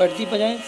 वर्दी 0.00 0.26
बजाएँ 0.26 0.58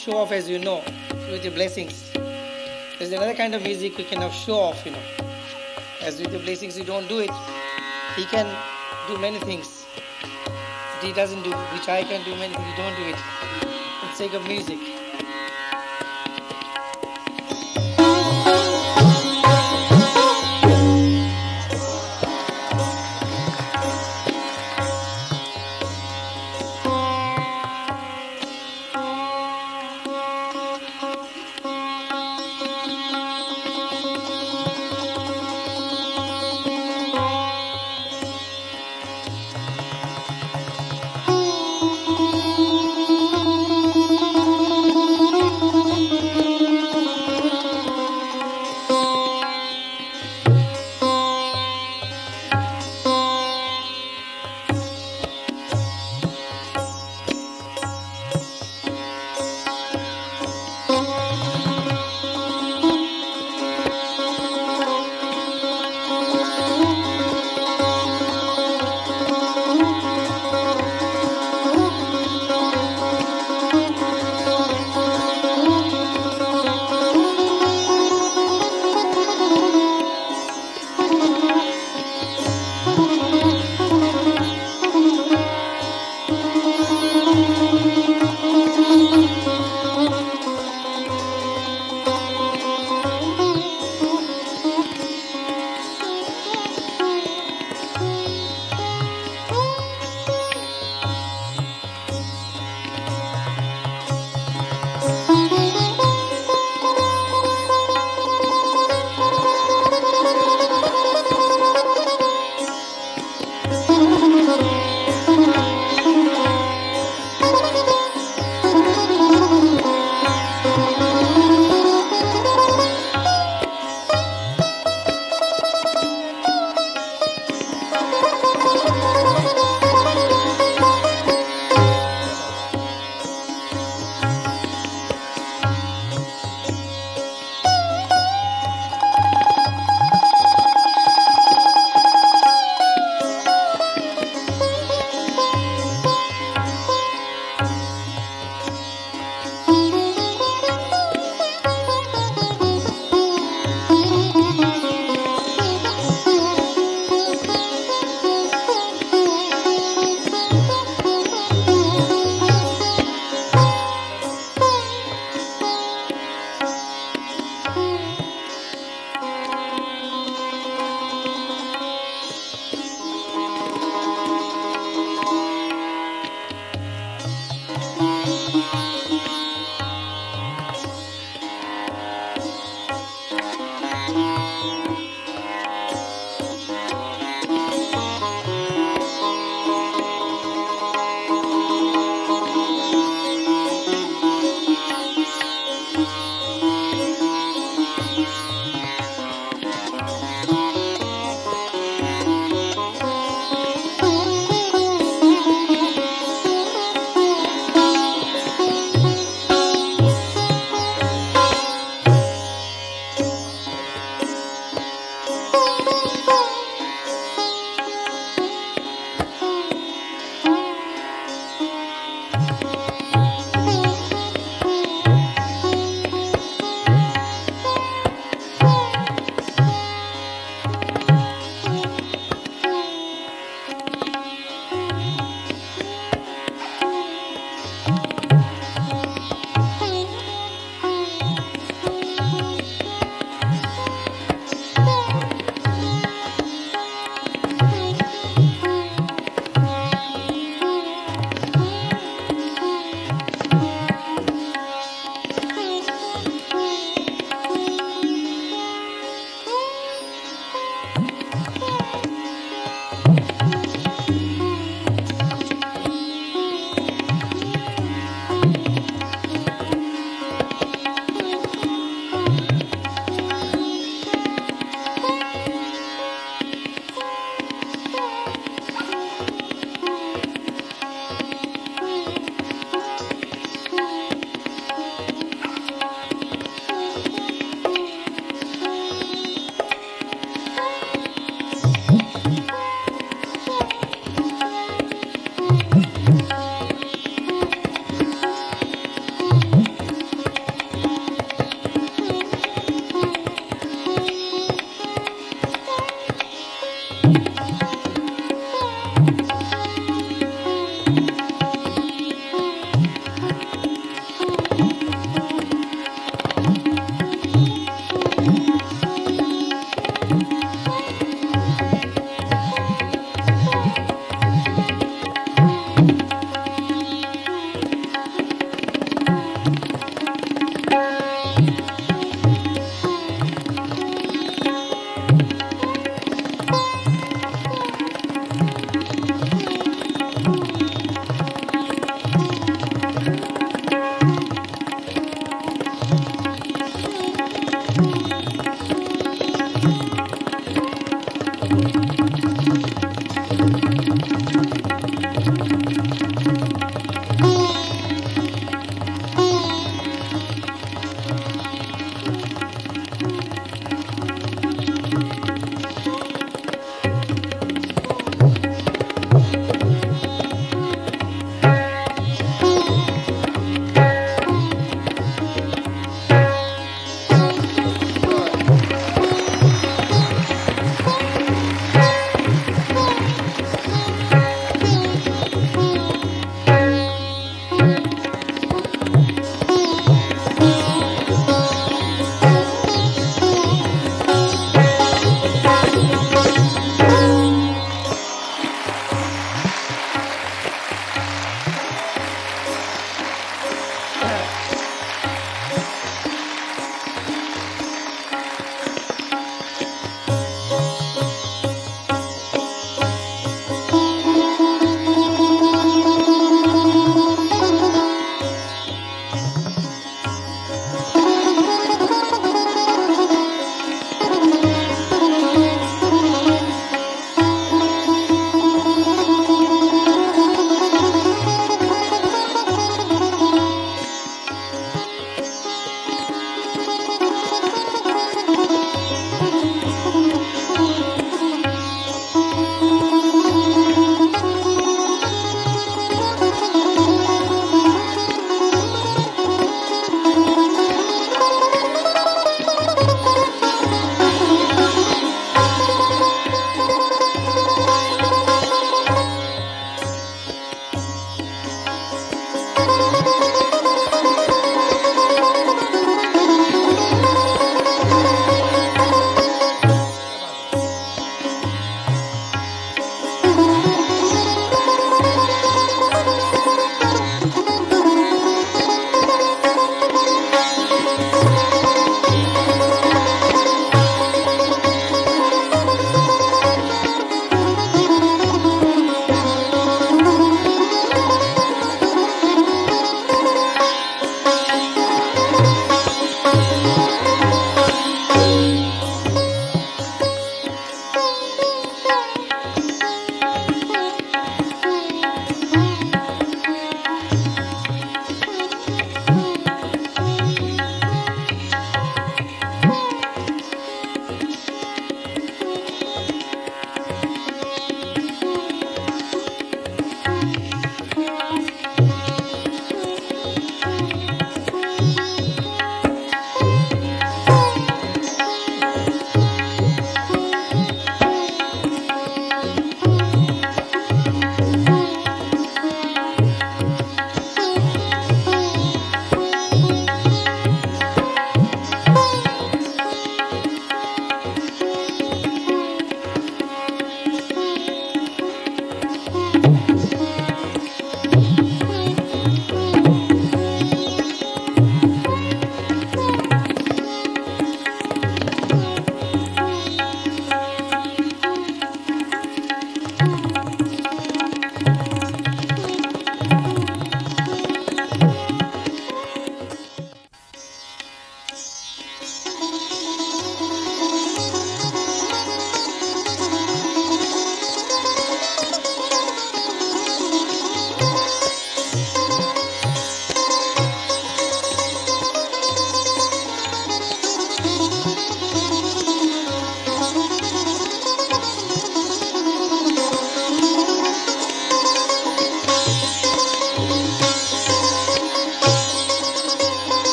show 0.00 0.16
off 0.16 0.32
as 0.32 0.48
you 0.48 0.58
know, 0.58 0.82
with 1.30 1.42
the 1.42 1.50
blessings. 1.50 2.10
There's 2.98 3.12
another 3.12 3.34
kind 3.34 3.54
of 3.54 3.62
music 3.62 3.98
we 3.98 4.04
can 4.04 4.30
show 4.32 4.54
off, 4.54 4.86
you 4.86 4.92
know. 4.92 5.02
As 6.00 6.18
with 6.18 6.32
the 6.32 6.38
blessings, 6.38 6.78
you 6.78 6.84
don't 6.84 7.06
do 7.06 7.18
it. 7.18 7.30
He 8.16 8.24
can 8.24 8.46
do 9.08 9.18
many 9.18 9.38
things. 9.40 9.84
He 11.02 11.12
doesn't 11.12 11.42
do, 11.42 11.50
which 11.50 11.88
I 11.90 12.02
can 12.02 12.24
do 12.24 12.34
many 12.36 12.54
things, 12.54 12.66
you 12.66 12.76
don't 12.76 12.96
do 12.96 13.08
it. 13.08 13.16
For 14.00 14.06
the 14.06 14.14
sake 14.14 14.32
of 14.32 14.46
music. 14.48 14.78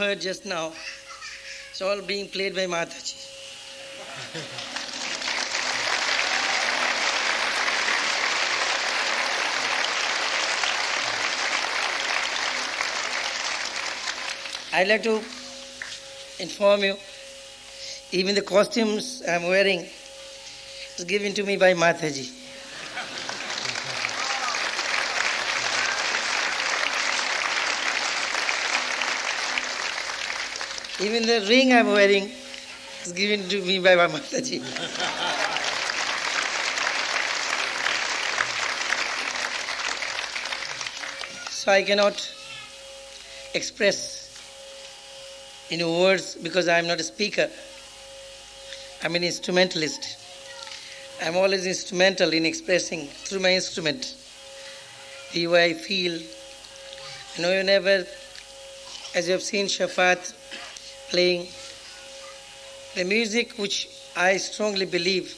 Heard 0.00 0.18
just 0.18 0.46
now. 0.46 0.72
It's 1.70 1.82
all 1.82 2.00
being 2.00 2.26
played 2.26 2.54
by 2.54 2.64
Mataji. 2.64 3.16
I'd 14.72 14.88
like 14.88 15.02
to 15.02 15.16
inform 16.38 16.82
you, 16.82 16.96
even 18.12 18.34
the 18.34 18.40
costumes 18.40 19.22
I'm 19.28 19.42
wearing 19.42 19.80
was 20.96 21.04
given 21.06 21.34
to 21.34 21.42
me 21.42 21.58
by 21.58 21.74
Mataji. 21.74 22.39
Even 31.02 31.24
the 31.24 31.46
ring 31.48 31.72
I'm 31.72 31.86
wearing 31.86 32.30
is 33.04 33.12
given 33.12 33.48
to 33.48 33.62
me 33.62 33.78
by 33.78 33.94
my 33.96 34.06
Mataji. 34.06 34.60
so 41.50 41.72
I 41.72 41.82
cannot 41.84 42.16
express 43.54 44.28
in 45.70 45.80
words 45.88 46.34
because 46.34 46.68
I 46.68 46.78
am 46.78 46.86
not 46.86 47.00
a 47.00 47.02
speaker. 47.02 47.48
I'm 49.02 49.14
an 49.14 49.24
instrumentalist. 49.24 50.18
I'm 51.22 51.36
always 51.36 51.64
instrumental 51.66 52.34
in 52.34 52.44
expressing 52.44 53.06
through 53.06 53.40
my 53.40 53.54
instrument 53.54 54.16
the 55.32 55.46
way 55.46 55.70
I 55.70 55.72
feel. 55.72 56.20
I 57.38 57.40
know 57.40 57.52
you 57.56 57.62
never, 57.62 58.04
as 59.14 59.26
you 59.28 59.32
have 59.32 59.42
seen 59.42 59.64
Shafat 59.64 60.34
playing, 61.10 61.46
the 62.94 63.04
music 63.04 63.52
which 63.58 63.88
I 64.16 64.36
strongly 64.36 64.86
believe 64.86 65.34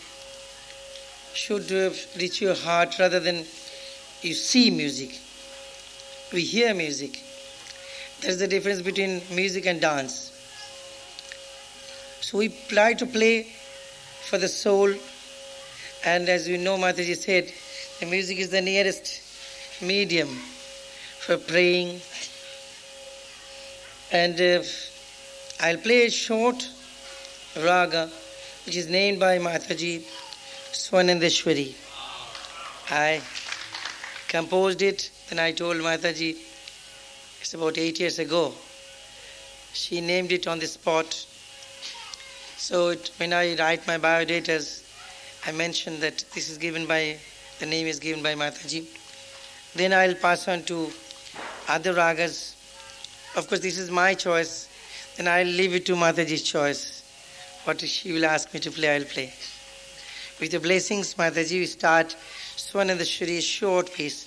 should 1.35 1.71
reach 2.19 2.41
your 2.41 2.55
heart 2.55 2.99
rather 2.99 3.21
than 3.21 3.45
you 4.23 4.35
see 4.35 4.71
music. 4.71 5.19
We 6.33 6.43
hear 6.43 6.75
music. 6.75 7.21
There's 8.21 8.39
the 8.39 8.47
difference 8.47 8.83
between 8.83 9.21
music 9.35 9.67
and 9.67 9.81
dance. 9.81 10.31
So 12.21 12.39
we 12.39 12.49
try 12.69 12.95
to 12.95 13.07
play 13.07 13.43
for 14.29 14.39
the 14.39 14.49
soul, 14.49 14.95
and 16.05 16.29
as 16.29 16.49
you 16.49 16.57
know, 16.59 16.77
Mataji 16.77 17.17
said, 17.17 17.53
the 18.01 18.07
music 18.07 18.39
is 18.39 18.51
the 18.51 18.61
nearest 18.61 19.21
medium 19.83 20.29
for 21.19 21.37
praying. 21.37 22.01
And 24.13 24.41
uh, 24.41 24.63
I'll 25.61 25.77
play 25.77 26.07
a 26.07 26.11
short 26.11 26.69
raga, 27.57 28.11
which 28.67 28.77
is 28.77 28.89
named 28.89 29.21
by 29.21 29.39
Mataji 29.39 30.03
Swanandeshwari. 30.73 31.75
I 32.91 33.21
composed 34.29 34.83
it, 34.83 35.11
then 35.29 35.39
I 35.39 35.53
told 35.53 35.77
Mataji 35.77 36.37
it's 37.41 37.55
about 37.55 37.79
eight 37.79 38.01
years 38.01 38.19
ago. 38.19 38.53
She 39.73 40.01
named 40.01 40.33
it 40.33 40.47
on 40.47 40.59
the 40.59 40.67
spot. 40.67 41.13
So 42.57 42.89
it, 42.91 43.11
when 43.19 43.33
I 43.33 43.57
write 43.57 43.87
my 43.87 43.99
biodatas, 43.99 44.83
I 45.47 45.53
mention 45.53 46.01
that 46.01 46.25
this 46.35 46.49
is 46.49 46.59
given 46.59 46.87
by, 46.87 47.19
the 47.59 47.67
name 47.67 47.87
is 47.87 47.99
given 47.99 48.23
by 48.23 48.35
Mataji. 48.35 48.85
Then 49.75 49.93
I'll 49.93 50.15
pass 50.15 50.47
on 50.49 50.63
to 50.65 50.91
other 51.69 51.95
ragas. 51.95 52.55
Of 53.37 53.49
course, 53.49 53.61
this 53.61 53.79
is 53.79 53.91
my 53.91 54.15
choice. 54.15 54.69
Then 55.23 55.33
I'll 55.33 55.55
leave 55.55 55.73
it 55.73 55.87
to 55.87 55.95
Mataji's 55.95 56.43
choice. 56.43 57.01
What 57.63 57.81
she 57.81 58.13
will 58.13 58.25
ask 58.25 58.53
me 58.53 58.59
to 58.59 58.73
play, 58.73 58.97
I'll 58.97 59.05
play. 59.05 59.33
With 60.41 60.51
the 60.51 60.59
blessings, 60.59 61.15
Mataji, 61.15 61.61
we 61.61 61.67
start 61.67 62.17
Swanandeshwari, 62.57 63.41
short 63.41 63.93
piece. 63.95 64.27